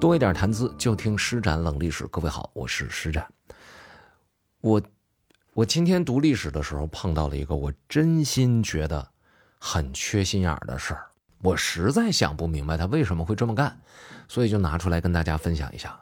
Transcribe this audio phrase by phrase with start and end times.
[0.00, 2.06] 多一点谈资，就听施展冷历史。
[2.06, 3.26] 各位好，我是施展。
[4.60, 4.80] 我
[5.54, 9.10] 我今天读历史的时候碰到了一个我真心觉得
[9.58, 11.06] 很缺心眼的事儿，
[11.42, 13.80] 我实在想不明白他为什么会这么干，
[14.28, 16.00] 所以就拿出来跟大家分享一下。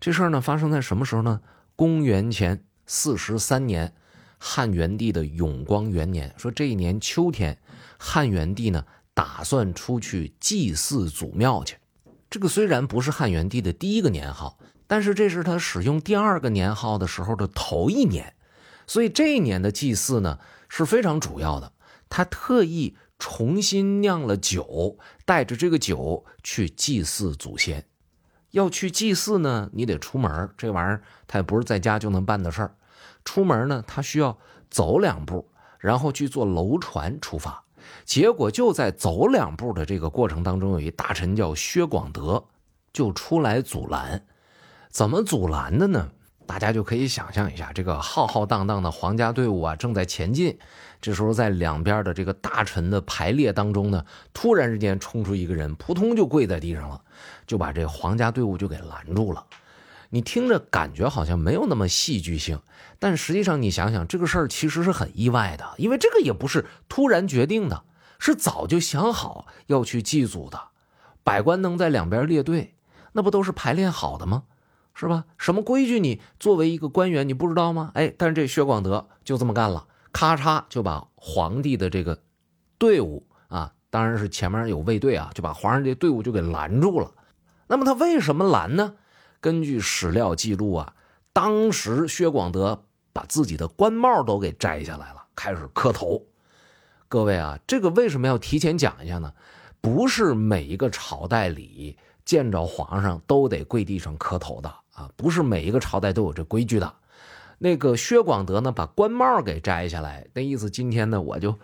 [0.00, 1.40] 这事儿呢发生在什么时候呢？
[1.76, 3.94] 公元前四十三年，
[4.38, 6.34] 汉元帝的永光元年。
[6.36, 7.56] 说这一年秋天，
[7.96, 8.84] 汉元帝呢
[9.14, 11.76] 打算出去祭祀祖庙去。
[12.36, 18.34] 这个虽然不是汉元帝的第一个年号，但是这是他使用第二个年号的时候的头一年，
[18.86, 21.72] 所以这一年的祭祀呢是非常主要的。
[22.10, 27.86] 他特意重新酿了酒，带着这个酒去祭祀祖先。
[28.50, 32.76] 要去祭祀呢，你得出门，这玩意儿他也不是在家就能办的事儿。
[33.24, 34.36] 出门呢，他需要
[34.70, 37.64] 走两步，然后去坐楼船出发。
[38.04, 42.44] 结果就在走两步的这个过程当中，有一大臣叫薛广德，
[42.92, 44.24] 就出来阻拦。
[44.90, 46.08] 怎么阻拦的呢？
[46.46, 50.56] 大家就可以想象一下，这个浩浩荡荡的皇家队伍啊，正在前进。
[51.00, 57.00] 这时候，在两边的这个大臣的排列当中呢，突然之间冲出一个人，扑通就跪在地上了，
[57.46, 59.44] 就把这皇家队伍就给拦住了。
[60.10, 62.60] 你听着感觉好像没有那么戏剧性，
[62.98, 67.84] 但实际上你想想，这个事儿其实是很意外的，因为这个也不是突然决定的，
[68.18, 70.60] 是早就想好要去祭祖的。
[71.22, 72.74] 百官能在两边列队，
[73.12, 74.44] 那不都是排练好的吗？
[74.94, 75.24] 是吧？
[75.36, 77.90] 什么规矩你作为一个官员你不知道吗？
[77.92, 82.18] 哎，但是这薛广德就这么干了，咔嚓就把皇帝的这个
[82.78, 87.12] 队伍啊，当然是前面有卫队啊，就把皇上这队伍就给拦住了。
[87.66, 88.94] 那么他为什么拦呢？
[89.46, 90.92] 根据史料记录啊，
[91.32, 96.20] 当时薛广德把自己的官帽都给摘下来了，开始磕头。
[97.06, 99.32] 各位啊，这个为什么要提前讲一下呢？
[99.80, 106.92] 不是每一个朝代里见着皇上都得跪地上磕头的啊，不是每一个朝代都有这规矩的。
[107.58, 111.56] 那个薛广德呢，把官帽给摘下来，那意思今天呢，我就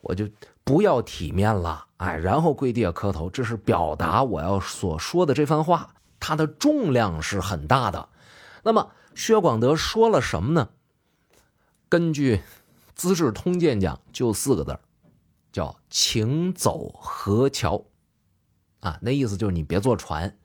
[0.00, 0.28] 我就
[0.64, 5.94] 不要体面了，哎，然后跪地下磕头，这是表达我要所说的这番话。
[6.20, 8.10] 它的重量是很大的，
[8.62, 10.68] 那么薛广德说了什么呢？
[11.88, 12.36] 根据
[12.94, 14.78] 《资治通鉴》讲，就四个字
[15.50, 17.86] 叫“请走河桥”，
[18.78, 20.38] 啊，那意思就是你别坐船，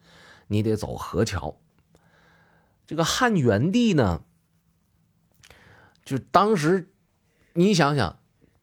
[0.48, 1.58] 你得走河桥。
[2.88, 4.22] 这个汉元帝呢，
[6.04, 6.92] 就当时
[7.54, 8.18] 你想想，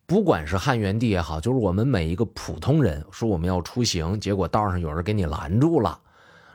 [0.07, 6.01] 不管是汉元帝也好，就是我们每一个普通人说我们要出行，结果道上有人给你拦住了。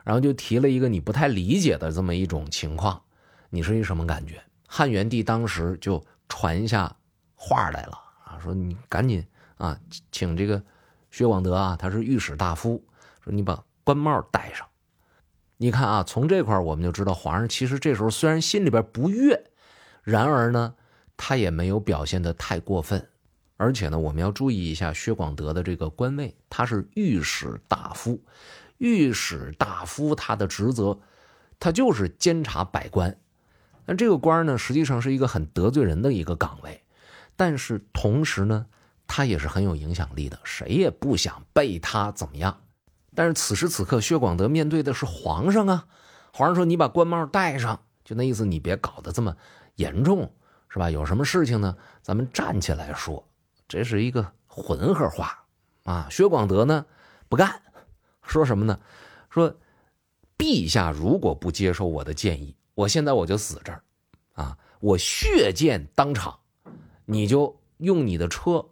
[0.08, 3.02] 然后就提了一个你不太理解的这么一种情况，
[3.50, 4.42] 你是一什么感觉？
[4.66, 6.96] 汉元帝当时就传下
[7.36, 9.22] 话来了啊，说你赶紧
[9.58, 9.78] 啊，
[10.10, 10.64] 请这个
[11.12, 12.82] 薛广德啊，他是御史大夫，
[13.22, 14.66] 说你把官帽戴上。
[15.58, 19.44] 你看啊，从这块我们就知道，皇上其实这时候虽然心里边不悦，
[20.04, 20.74] 然而呢，
[21.18, 23.06] 他也没有表现的太过分。
[23.58, 28.18] 而且呢，我们要注意一下薛广德的这个官位，他是御史大夫。
[28.78, 31.00] 御史大夫他的职责，
[31.60, 33.18] 他就是监察百官。
[33.86, 36.84] 那这个官呢，实际上是一个很得罪人的一个岗位，
[37.36, 38.66] 但是同时呢，
[39.08, 42.62] 他也是很有影响力的，谁也不想被他怎么样。
[43.16, 45.88] 但是此时此刻，薛广德面对的是皇上啊，
[46.32, 49.36] 皇上说：“你把官帽戴上，就那意思，你别搞得这么
[49.76, 50.32] 严重，
[50.70, 50.92] 是吧？
[50.92, 53.28] 有什么事情呢，咱们站起来说。”
[53.68, 55.46] 这是一个混合话
[55.84, 56.08] 啊。
[56.12, 56.86] 薛广德呢，
[57.28, 57.62] 不干。
[58.28, 58.80] 说什么呢？
[59.30, 59.56] 说，
[60.38, 63.82] 陛下如果不接受我的建议，我现在我就死这儿，
[64.34, 66.38] 啊，我血溅当场，
[67.06, 68.64] 你就用你的车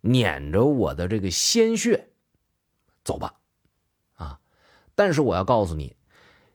[0.00, 2.08] 撵着我的这个鲜血
[3.04, 3.34] 走吧，
[4.14, 4.38] 啊！
[4.94, 5.94] 但是我要告诉你，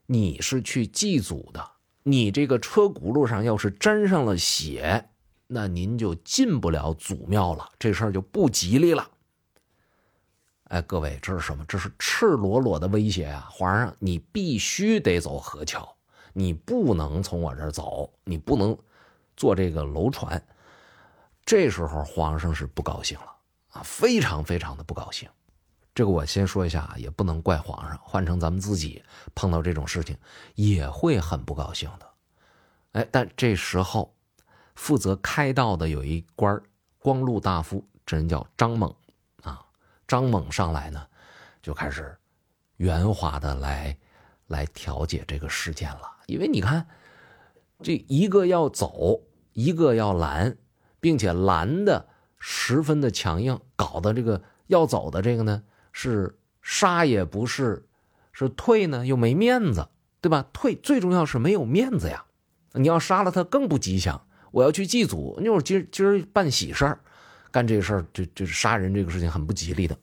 [0.05, 1.71] 你是去祭祖的，
[2.03, 5.09] 你这个车轱辘上要是沾上了血，
[5.47, 9.09] 那您就进不了祖庙了，这事儿就不吉利了。
[10.69, 11.63] 哎，各位，这是什么？
[11.65, 13.47] 这是赤裸裸的威胁啊！
[13.49, 15.95] 皇上，你必须得走河桥，
[16.33, 18.77] 你不能从我这儿走，你不能
[19.37, 20.41] 坐这个楼船。
[21.45, 23.33] 这时候皇上是不高兴了
[23.71, 25.29] 啊，非常非常的不高兴。
[25.95, 29.01] 这个我先说一下啊，也不能怪皇上，换成咱们自己
[29.33, 30.17] 碰到这种事情
[30.55, 32.07] 也会很不高兴的。
[32.91, 34.13] 哎，但这时候
[34.75, 36.61] 负责开道的有一官
[36.99, 38.93] 光禄大夫，这人叫张猛。
[40.07, 41.05] 张猛上来呢，
[41.61, 42.17] 就开始
[42.77, 43.97] 圆滑的来
[44.47, 46.09] 来调解这个事件了。
[46.27, 46.87] 因为你看，
[47.81, 49.21] 这一个要走，
[49.53, 50.57] 一个要拦，
[50.99, 52.07] 并且拦的
[52.39, 57.87] 十分的强硬，搞得这个要走的这个呢是杀也不是，
[58.31, 59.89] 是退呢又没面子，
[60.21, 60.47] 对吧？
[60.53, 62.25] 退最重要是没有面子呀。
[62.73, 64.23] 你要杀了他更不吉祥。
[64.51, 66.99] 我要去祭祖，那会儿今儿今儿办喜事儿，
[67.51, 69.97] 干这个事儿就就是杀人这个事情很不吉利的。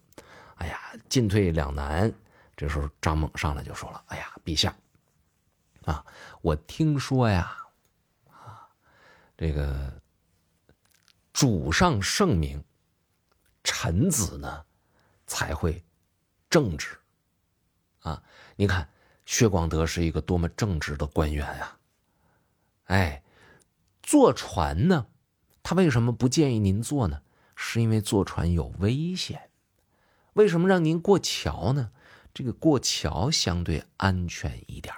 [0.57, 2.13] 哎呀，进退两难。
[2.57, 4.73] 这时候张猛上来就说了：“哎呀，陛下，
[5.85, 6.07] 啊，
[6.41, 7.53] 我听说呀，
[8.31, 8.69] 啊，
[9.37, 10.01] 这个
[11.33, 12.63] 主上圣明，
[13.65, 14.65] 臣子呢
[15.27, 15.85] 才会
[16.49, 16.97] 正直。
[18.03, 18.23] 啊，
[18.55, 18.89] 你看
[19.27, 21.77] 薛广德是一个多么正直的官员呀！
[22.85, 23.21] 哎，
[24.01, 25.09] 坐船呢，
[25.61, 27.21] 他为什么不建议您坐呢？
[27.67, 29.51] 是因为坐船有危险。
[30.35, 31.93] 为什么让您过桥呢？
[32.35, 34.95] 这个过桥相对安全一点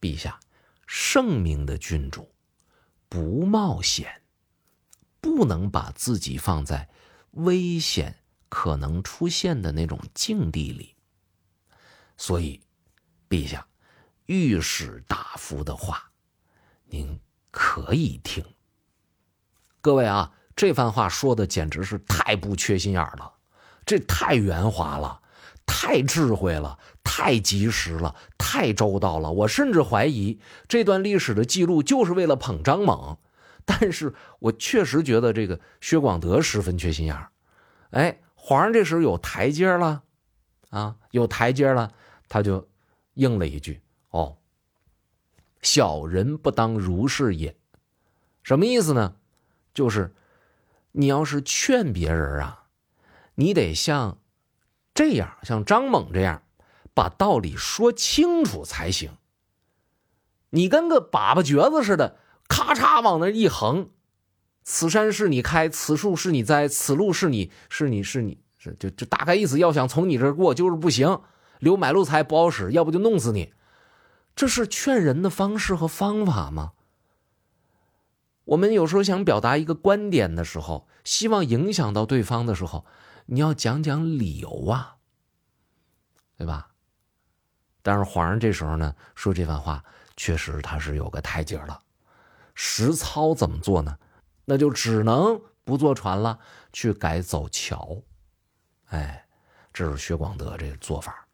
[0.00, 0.40] 陛下，
[0.86, 2.32] 圣明的君主
[3.10, 4.22] 不冒险，
[5.20, 6.88] 不能把自己放在
[7.32, 10.94] 危险可能出现的那种境地里。
[12.16, 12.62] 所以，
[13.28, 13.68] 陛下
[14.24, 16.10] 御史大夫的话，
[16.86, 17.20] 您
[17.50, 18.42] 可以听。
[19.82, 23.32] 各位啊，这番话说的简直是太不缺心眼了，
[23.84, 25.20] 这太圆滑了。
[25.68, 29.32] 太智慧了，太及时了，太周到了。
[29.32, 33.18] 我甚至怀疑这段历史的记录就是为了捧张猛，
[33.64, 37.26] 但是我确实觉得这个薛广德十分缺心眼。
[37.90, 40.04] 哎，皇上这时候有台阶了，
[40.70, 41.92] 啊，有台阶了，
[42.28, 42.68] 他就
[43.14, 44.36] 应了一句：“哦，
[45.62, 47.56] 小人不当如是也。”
[48.44, 49.16] 什么意思呢？
[49.74, 50.14] 就是
[50.98, 52.64] 你要是劝别人啊，
[53.34, 54.18] 你得像。
[54.94, 56.40] 这样像张猛这样，
[56.94, 59.10] 把道理说清楚才行。
[60.48, 62.16] 你跟个粑粑橛子似的，
[62.48, 63.90] 咔嚓往那一横，
[64.64, 71.20] 此山是你开，此树是你栽，此路是你是你是你是就就大概意思，要想从你这儿过就是不行，
[71.58, 73.52] 留买路财不好使，要不就弄死你。
[74.34, 76.72] 这是劝人的方式和方法吗？
[78.46, 82.84] 我们有时候想表达一个观点的时候，希望影响到对方的时候。
[83.28, 84.98] 你要讲讲理由啊，
[86.38, 86.68] 对吧？
[87.82, 89.84] 但是皇上这时候呢说这番话，
[90.16, 91.82] 确实他是有个台阶了。
[92.54, 93.98] 实操怎么做呢？
[94.44, 96.38] 那就只能不坐船了，
[96.72, 98.00] 去改走桥。
[98.90, 99.26] 哎，
[99.72, 101.26] 这是薛广德这个做法。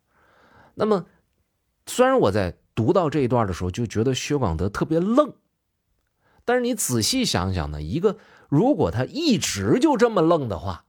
[0.73, 1.05] 那么，
[1.87, 5.31] 虽然我在读到这一段的时候就觉得薛广德特别愣，
[6.45, 8.19] 但是你仔细想想呢，一个
[8.49, 10.85] 如果他一直就这么愣的话。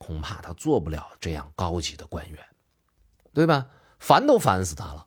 [0.00, 2.38] 恐怕他做不了这样高级的官员，
[3.34, 3.66] 对吧？
[3.98, 5.06] 烦都烦死他了，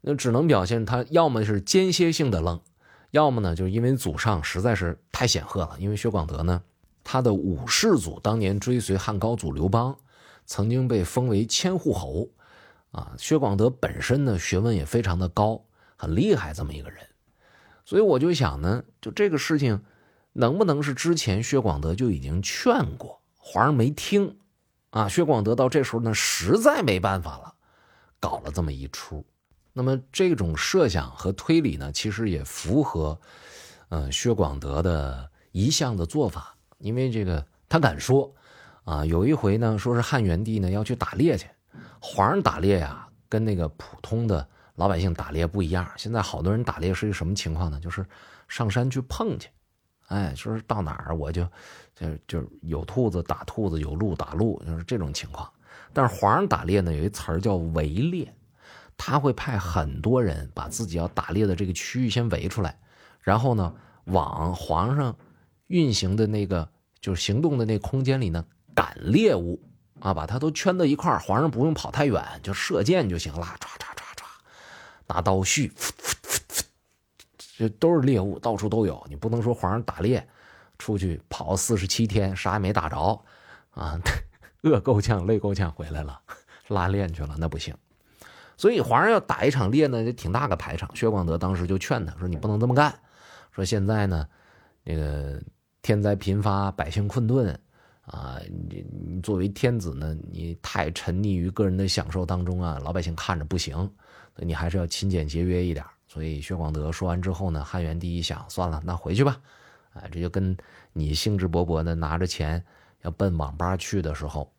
[0.00, 2.60] 那只能表现他要么是间歇性的愣，
[3.12, 5.76] 要么呢，就是因为祖上实在是太显赫了。
[5.78, 6.60] 因为薛广德呢，
[7.04, 9.96] 他的五世祖当年追随汉高祖刘邦，
[10.44, 12.28] 曾经被封为千户侯，
[12.90, 15.64] 啊，薛广德本身呢学问也非常的高，
[15.96, 17.06] 很厉害这么一个人，
[17.88, 19.82] 所以我就想呢，就这个事情，
[20.34, 23.22] 能不能是之前薛广德就已经劝过？
[23.38, 24.36] 皇上没听，
[24.90, 27.54] 啊，薛广德到这时候呢，实在没办法了，
[28.20, 29.24] 搞了这么一出。
[29.72, 33.18] 那么这种设想和推理呢，其实也符合，
[33.88, 36.54] 嗯，薛广德的一向的做法。
[36.76, 38.34] 因为这个他敢说，
[38.84, 41.48] 啊，有一回呢，说是汉元帝呢要去打猎去，
[42.02, 44.46] 皇上打猎呀，跟那个普通的
[44.78, 45.86] 老百姓打猎不一样。
[45.96, 47.80] 现在好多人打猎是一个什么情况呢？
[47.80, 48.06] 就是
[48.46, 49.48] 上山去碰去。
[50.06, 51.46] 哎，说是到哪儿我就，
[51.94, 55.46] 就就有兔子打兔子，有鹿打鹿，就是这种情况。
[55.92, 58.32] 但是皇上打猎呢，有一词儿叫围猎，
[58.96, 62.78] 他会派很多人把自己要打猎的这个区域先围出来，
[63.20, 65.14] 然后呢，往皇上
[65.66, 66.66] 运行的那个
[67.00, 68.44] 就是行动的那空间里呢
[68.74, 69.60] 赶猎物
[70.00, 73.87] 啊，把它都圈到一块，皇上不用跑太远，就射箭就行了，唰唰
[75.08, 75.72] 拿刀续。
[77.56, 79.04] 这都是猎物，到处都有。
[79.08, 80.28] 你不能说皇上打猎，
[80.78, 83.20] 出去跑四十七天，啥也没打着，
[83.70, 83.98] 啊，
[84.62, 86.20] 饿够呛、累够呛回来了，
[86.68, 87.74] 拉练去了，那不行。
[88.56, 90.94] 所以皇上要打一场猎呢，就挺大个排场。
[90.94, 93.00] 薛广德当时就劝他说：“你不能这么干，
[93.50, 94.28] 说现在呢，
[94.84, 95.40] 那个
[95.82, 97.60] 天灾频发，百姓困顿，
[98.08, 103.76] 啊，你你作为天子呢，你太沉溺于个人的享受当中啊，老百姓看着不行，
[104.34, 109.38] 所以你还是要勤俭节约一点。”所以薛广德说完之后呢，汉元帝一想，算了，那回去吧。
[109.92, 110.56] 哎，这就跟
[110.94, 112.64] 你兴致勃勃的拿着钱
[113.02, 114.50] 要奔网吧去的时候，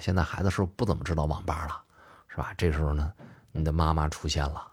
[0.00, 1.80] 现在孩子是不是不怎么知道网吧了，
[2.26, 2.52] 是吧？
[2.58, 3.12] 这时候呢，
[3.52, 4.66] 你的妈妈出现了，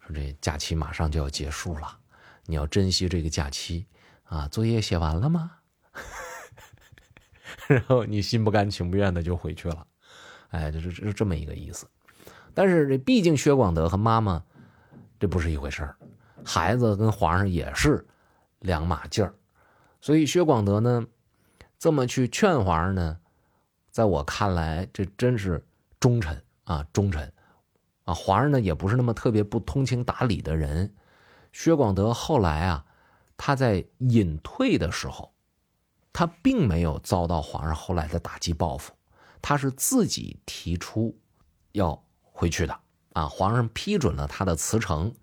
[0.00, 1.98] 说这假期马上就要结束了，
[2.46, 3.86] 你要珍惜这个假期
[4.24, 4.48] 啊。
[4.48, 5.50] 作业写完了吗？
[7.66, 9.86] 然后你心不甘情不愿的就回去了。
[10.50, 11.86] 哎，就是是这么一个意思。
[12.54, 14.44] 但是这毕竟薛广德和妈妈
[15.18, 15.96] 这不是一回事儿，
[16.44, 18.06] 孩子跟皇上也是
[18.58, 19.34] 两码劲儿，
[20.00, 21.06] 所以薛广德呢
[21.78, 23.18] 这么去劝皇上呢，
[23.90, 25.64] 在我看来这真是
[25.98, 27.32] 忠臣啊，忠臣
[28.04, 30.94] 啊，皇上呢也不是那么特别不通情达理的人。
[31.52, 32.84] 薛广德后来啊，
[33.36, 35.31] 他在隐退的时候，
[36.12, 38.92] 他并没有遭到皇上后来的打击报复，
[39.40, 41.18] 他是自己提出
[41.72, 42.78] 要回去的
[43.12, 43.26] 啊。
[43.26, 45.14] 皇上批准了他的辞呈，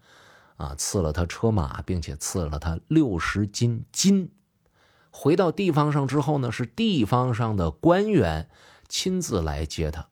[0.58, 4.32] 啊，赐了他车马，并且赐了他六十斤金。
[5.12, 8.50] 回到地方上之后呢，是地方上的官员
[8.88, 10.08] 亲自来接他，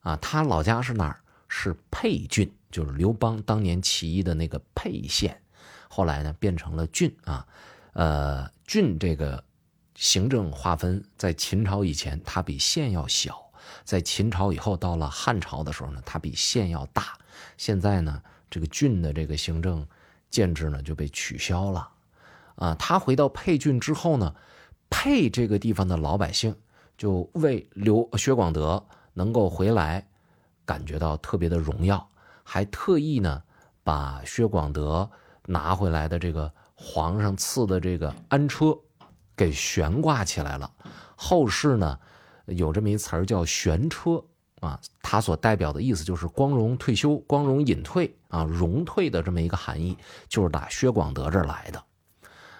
[0.00, 1.20] 啊，他老家是哪儿？
[1.48, 2.52] 是沛郡。
[2.70, 5.42] 就是刘邦当年起义的那个沛县，
[5.90, 7.46] 后来呢变成了郡啊，
[7.92, 9.44] 呃，郡这个
[10.02, 13.40] 行政划分在秦朝以前它比县要小，
[13.84, 17.16] 在秦朝以后到了汉朝的时候呢，它比县要大。
[17.56, 19.86] 现在呢，这个郡的这个行政
[20.28, 21.88] 建制呢就被取消了，
[22.56, 24.34] 啊，他回到沛郡之后呢，
[24.90, 26.56] 沛这个地方的老百姓
[26.98, 30.04] 就为刘薛广德能够回来
[30.64, 32.08] 感觉到特别的荣耀。
[32.42, 33.44] 还特意呢，
[33.84, 35.08] 把薛广德
[35.46, 38.76] 拿回来的这个皇上赐的这个安车，
[39.42, 40.70] 给悬挂起来了。
[41.16, 41.98] 后世呢，
[42.46, 44.22] 有这么一词儿叫“悬车”
[44.60, 49.96] 啊，它所代表的意思就是光荣退休、光荣隐退啊，荣退的这么一个含义，
[50.28, 51.82] 就是打薛广德这儿来的。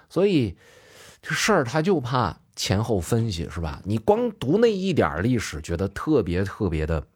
[0.09, 0.57] 所以
[1.21, 3.81] 这事儿他就怕前后分析是吧？
[3.85, 7.07] 你光读那一点历史，觉得特别特别的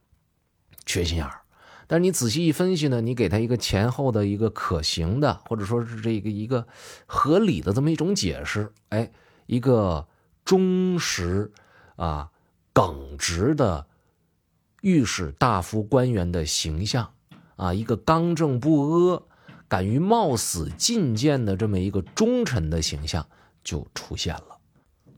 [0.85, 1.40] 缺心眼儿。
[1.88, 6.66] 但你仔细一分析呢，你给他一个前后的一个可行的，或者说是这个一个
[7.06, 9.12] 合理的这么一种解释，哎，
[9.46, 10.06] 一个
[10.44, 11.50] 忠实
[11.96, 12.30] 啊
[12.72, 13.86] 耿直的
[14.82, 17.10] 御史大夫官员的形象
[17.56, 19.22] 啊，一个刚正不阿、
[19.66, 23.26] 敢于冒死进谏的这么一个忠臣的形象
[23.64, 24.58] 就出现了。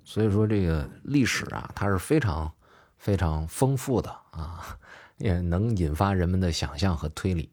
[0.05, 2.51] 所以说，这个历史啊，它是非常
[2.97, 4.79] 非常丰富的啊。
[5.19, 7.51] 也能引发人们的想象和推理。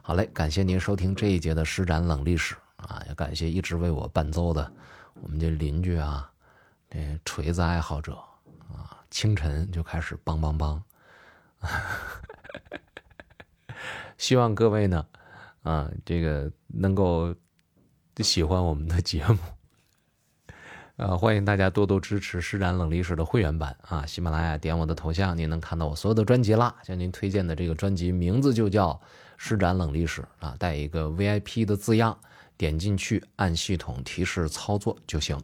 [0.00, 3.04] 好嘞，感谢您收听这一节的施展冷历史啊！
[3.06, 4.72] 也感谢一直为我伴奏的
[5.14, 6.30] 我们这邻居啊，
[6.90, 8.14] 这锤子爱好者
[8.72, 10.80] 啊，清晨就开始梆梆梆。
[14.18, 15.06] 希望各位呢，
[15.62, 17.34] 啊，这个能够
[18.18, 19.38] 喜欢我们的节目。
[20.96, 24.06] 呃， 欢迎大家多多支持施展冷历史的会员版啊！
[24.06, 26.76] 喜马拉雅点我的头像，您能看到我所有的专辑啦。
[26.84, 28.90] 向您推荐的这个专辑名字就叫
[29.36, 32.18] 《施展冷历史》啊，带一个 VIP 的字样，
[32.62, 35.36] 点进去按系统提示操作就行。